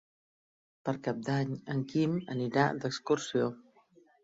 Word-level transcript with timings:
Per 0.89 0.95
Cap 1.07 1.19
d'Any 1.27 1.51
en 1.75 1.85
Quim 1.93 2.17
anirà 2.37 2.65
d'excursió. 2.81 3.55